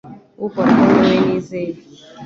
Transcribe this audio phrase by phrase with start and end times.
[0.45, 1.79] Uhoraho ni wowe nizeye